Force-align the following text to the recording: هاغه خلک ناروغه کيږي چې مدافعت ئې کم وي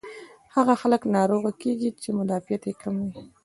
هاغه 0.53 0.75
خلک 0.81 1.01
ناروغه 1.15 1.51
کيږي 1.61 1.89
چې 2.01 2.09
مدافعت 2.19 2.61
ئې 2.67 2.73
کم 2.81 2.95
وي 3.09 3.21